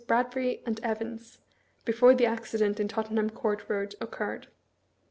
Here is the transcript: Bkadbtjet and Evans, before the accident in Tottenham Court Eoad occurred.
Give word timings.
Bkadbtjet 0.07 0.63
and 0.65 0.79
Evans, 0.81 1.37
before 1.85 2.15
the 2.15 2.25
accident 2.25 2.79
in 2.79 2.87
Tottenham 2.87 3.29
Court 3.29 3.67
Eoad 3.67 3.93
occurred. 4.01 4.47